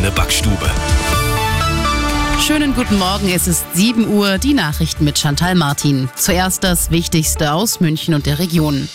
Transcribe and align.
deine 0.00 0.12
Backstube. 0.12 0.70
Schönen 2.40 2.74
guten 2.74 2.98
Morgen, 2.98 3.28
es 3.28 3.46
ist 3.46 3.64
7 3.74 4.08
Uhr, 4.08 4.38
die 4.38 4.54
Nachrichten 4.54 5.04
mit 5.04 5.18
Chantal 5.18 5.54
Martin. 5.54 6.08
Zuerst 6.14 6.64
das 6.64 6.90
Wichtigste 6.90 7.52
aus 7.52 7.80
München 7.80 8.14
und 8.14 8.24
der 8.24 8.38
Region. 8.38 8.88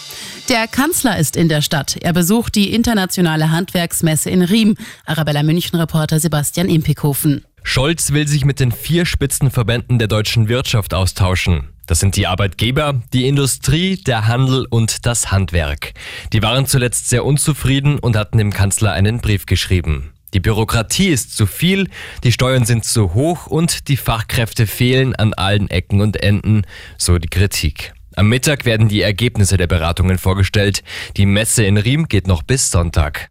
Der 0.50 0.68
Kanzler 0.68 1.20
ist 1.20 1.36
in 1.36 1.48
der 1.48 1.62
Stadt. 1.62 1.98
Er 2.02 2.14
besucht 2.14 2.56
die 2.56 2.74
internationale 2.74 3.52
Handwerksmesse 3.52 4.32
in 4.32 4.42
Riem. 4.42 4.78
Arabella 5.06 5.44
München-Reporter 5.44 6.20
Sebastian 6.20 6.70
Impikhofen. 6.70 7.46
Scholz 7.62 8.12
will 8.12 8.28
sich 8.28 8.44
mit 8.44 8.60
den 8.60 8.72
vier 8.72 9.06
Spitzenverbänden 9.06 10.00
der 10.00 10.08
deutschen 10.08 10.48
Wirtschaft 10.48 10.96
austauschen. 10.96 11.70
Das 11.86 12.00
sind 12.00 12.16
die 12.16 12.26
Arbeitgeber, 12.26 13.00
die 13.14 13.28
Industrie, 13.28 13.98
der 13.98 14.28
Handel 14.28 14.66
und 14.68 15.06
das 15.06 15.32
Handwerk. 15.32 15.94
Die 16.34 16.42
waren 16.42 16.66
zuletzt 16.66 17.10
sehr 17.10 17.26
unzufrieden 17.26 18.00
und 18.00 18.18
hatten 18.18 18.40
dem 18.40 18.52
Kanzler 18.52 18.92
einen 18.94 19.20
Brief 19.20 19.46
geschrieben. 19.46 20.15
Die 20.34 20.40
Bürokratie 20.40 21.10
ist 21.10 21.36
zu 21.36 21.46
viel, 21.46 21.88
die 22.24 22.32
Steuern 22.32 22.66
sind 22.66 22.84
zu 22.84 23.14
hoch 23.14 23.48
und 23.48 23.88
die 23.88 23.98
Fachkräfte 23.98 24.68
fehlen 24.68 25.16
an 25.16 25.34
allen 25.34 25.70
Ecken 25.70 26.02
und 26.02 26.18
Enden, 26.22 26.64
so 26.98 27.18
die 27.18 27.30
Kritik. 27.30 27.94
Am 28.16 28.30
Mittag 28.30 28.66
werden 28.66 28.88
die 28.88 29.02
Ergebnisse 29.02 29.58
der 29.58 29.68
Beratungen 29.68 30.18
vorgestellt. 30.18 30.84
Die 31.18 31.26
Messe 31.26 31.66
in 31.66 31.78
Riem 31.78 32.08
geht 32.08 32.28
noch 32.28 32.44
bis 32.44 32.72
Sonntag. 32.72 33.30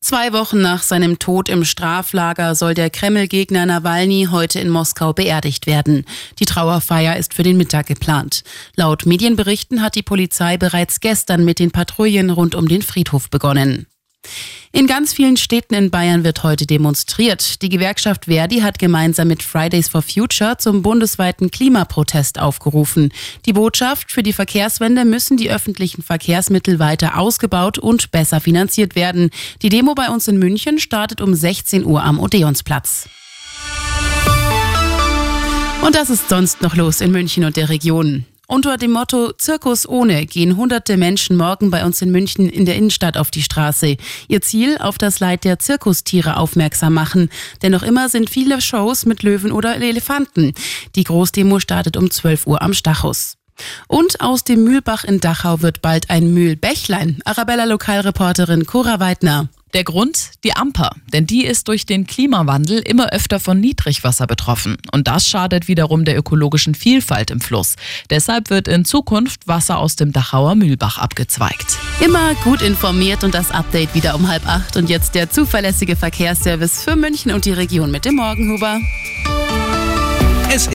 Zwei 0.00 0.32
Wochen 0.32 0.60
nach 0.60 0.82
seinem 0.82 1.18
Tod 1.18 1.48
im 1.48 1.64
Straflager 1.64 2.54
soll 2.54 2.74
der 2.74 2.88
Kreml-Gegner 2.88 3.66
Nawalny 3.66 4.28
heute 4.30 4.60
in 4.60 4.70
Moskau 4.70 5.12
beerdigt 5.12 5.66
werden. 5.66 6.04
Die 6.38 6.44
Trauerfeier 6.44 7.16
ist 7.16 7.34
für 7.34 7.42
den 7.42 7.56
Mittag 7.56 7.88
geplant. 7.88 8.44
Laut 8.76 9.06
Medienberichten 9.06 9.82
hat 9.82 9.96
die 9.96 10.04
Polizei 10.04 10.56
bereits 10.56 11.00
gestern 11.00 11.44
mit 11.44 11.58
den 11.58 11.72
Patrouillen 11.72 12.30
rund 12.30 12.54
um 12.54 12.68
den 12.68 12.82
Friedhof 12.82 13.28
begonnen. 13.28 13.86
In 14.70 14.86
ganz 14.86 15.14
vielen 15.14 15.36
Städten 15.36 15.74
in 15.74 15.90
Bayern 15.90 16.24
wird 16.24 16.42
heute 16.42 16.66
demonstriert. 16.66 17.62
Die 17.62 17.70
Gewerkschaft 17.70 18.26
Verdi 18.26 18.60
hat 18.60 18.78
gemeinsam 18.78 19.28
mit 19.28 19.42
Fridays 19.42 19.88
for 19.88 20.02
Future 20.02 20.58
zum 20.58 20.82
bundesweiten 20.82 21.50
Klimaprotest 21.50 22.38
aufgerufen. 22.38 23.10
Die 23.46 23.54
Botschaft, 23.54 24.12
für 24.12 24.22
die 24.22 24.34
Verkehrswende 24.34 25.04
müssen 25.04 25.38
die 25.38 25.50
öffentlichen 25.50 26.02
Verkehrsmittel 26.02 26.78
weiter 26.78 27.18
ausgebaut 27.18 27.78
und 27.78 28.10
besser 28.10 28.40
finanziert 28.40 28.94
werden. 28.94 29.30
Die 29.62 29.70
Demo 29.70 29.94
bei 29.94 30.10
uns 30.10 30.28
in 30.28 30.38
München 30.38 30.78
startet 30.78 31.22
um 31.22 31.34
16 31.34 31.84
Uhr 31.84 32.04
am 32.04 32.20
Odeonsplatz. 32.20 33.08
Und 35.82 35.94
das 35.94 36.10
ist 36.10 36.28
sonst 36.28 36.60
noch 36.60 36.76
los 36.76 37.00
in 37.00 37.10
München 37.10 37.44
und 37.44 37.56
der 37.56 37.70
Region. 37.70 38.26
Unter 38.50 38.78
dem 38.78 38.92
Motto 38.92 39.32
Zirkus 39.32 39.86
ohne 39.86 40.24
gehen 40.24 40.56
hunderte 40.56 40.96
Menschen 40.96 41.36
morgen 41.36 41.70
bei 41.70 41.84
uns 41.84 42.00
in 42.00 42.10
München 42.10 42.48
in 42.48 42.64
der 42.64 42.76
Innenstadt 42.76 43.18
auf 43.18 43.30
die 43.30 43.42
Straße. 43.42 43.98
Ihr 44.26 44.40
Ziel, 44.40 44.78
auf 44.78 44.96
das 44.96 45.20
Leid 45.20 45.44
der 45.44 45.58
Zirkustiere 45.58 46.38
aufmerksam 46.38 46.94
machen. 46.94 47.28
Denn 47.60 47.72
noch 47.72 47.82
immer 47.82 48.08
sind 48.08 48.30
viele 48.30 48.62
Shows 48.62 49.04
mit 49.04 49.22
Löwen 49.22 49.52
oder 49.52 49.76
Elefanten. 49.76 50.54
Die 50.96 51.04
Großdemo 51.04 51.60
startet 51.60 51.98
um 51.98 52.10
12 52.10 52.46
Uhr 52.46 52.62
am 52.62 52.72
Stachus. 52.72 53.34
Und 53.86 54.22
aus 54.22 54.44
dem 54.44 54.64
Mühlbach 54.64 55.04
in 55.04 55.20
Dachau 55.20 55.60
wird 55.60 55.82
bald 55.82 56.08
ein 56.08 56.32
Mühlbächlein. 56.32 57.20
Arabella 57.26 57.64
Lokalreporterin 57.64 58.64
Cora 58.64 58.98
Weidner. 58.98 59.50
Der 59.74 59.84
Grund? 59.84 60.30
Die 60.44 60.54
Amper. 60.54 60.90
Denn 61.12 61.26
die 61.26 61.44
ist 61.44 61.68
durch 61.68 61.84
den 61.84 62.06
Klimawandel 62.06 62.78
immer 62.78 63.12
öfter 63.12 63.38
von 63.38 63.60
Niedrigwasser 63.60 64.26
betroffen. 64.26 64.78
Und 64.92 65.08
das 65.08 65.28
schadet 65.28 65.68
wiederum 65.68 66.04
der 66.04 66.16
ökologischen 66.16 66.74
Vielfalt 66.74 67.30
im 67.30 67.40
Fluss. 67.40 67.76
Deshalb 68.08 68.50
wird 68.50 68.66
in 68.66 68.84
Zukunft 68.84 69.46
Wasser 69.46 69.78
aus 69.78 69.96
dem 69.96 70.12
Dachauer 70.12 70.54
Mühlbach 70.54 70.98
abgezweigt. 70.98 71.76
Immer 72.00 72.34
gut 72.44 72.62
informiert 72.62 73.24
und 73.24 73.34
das 73.34 73.50
Update 73.50 73.94
wieder 73.94 74.14
um 74.14 74.28
halb 74.28 74.46
acht. 74.46 74.76
Und 74.76 74.88
jetzt 74.88 75.14
der 75.14 75.30
zuverlässige 75.30 75.96
Verkehrsservice 75.96 76.82
für 76.82 76.96
München 76.96 77.32
und 77.32 77.44
die 77.44 77.52
Region 77.52 77.90
mit 77.90 78.04
dem 78.04 78.16
Morgenhuber. 78.16 78.80